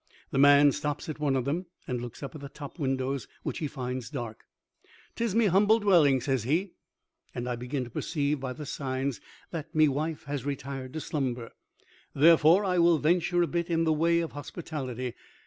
The 0.31 0.39
man 0.39 0.71
stops 0.71 1.09
at 1.09 1.19
one 1.19 1.35
of 1.35 1.45
them 1.45 1.67
and 1.87 2.01
looks 2.01 2.23
up 2.23 2.33
at 2.33 2.41
the 2.41 2.49
top 2.49 2.79
windows 2.79 3.27
which 3.43 3.59
he 3.59 3.67
finds 3.67 4.09
dark. 4.09 4.45
"'Tis 5.15 5.35
me 5.35 5.45
humble 5.45 5.77
dwelling," 5.79 6.21
says 6.21 6.41
he, 6.41 6.71
"and 7.35 7.47
I 7.47 7.55
begin 7.55 7.83
to 7.83 7.91
perceive 7.91 8.39
by 8.39 8.53
the 8.53 8.65
signs 8.65 9.21
that 9.51 9.75
me 9.75 9.87
wife 9.87 10.23
has 10.23 10.43
retired 10.43 10.93
to 10.93 11.01
slumber. 11.01 11.51
Therefore 12.15 12.65
I 12.65 12.79
will 12.79 12.97
venture 12.97 13.43
a 13.43 13.47
bit 13.47 13.69
in 13.69 13.83
the 13.83 13.93
way 13.93 14.21
of 14.21 14.31
hospitality. 14.31 15.13